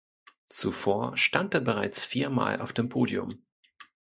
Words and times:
Zuvor 0.47 1.15
stand 1.15 1.53
er 1.53 1.59
bereits 1.61 2.05
viermal 2.05 2.59
auf 2.61 2.73
dem 2.73 2.89
Podium. 2.89 3.45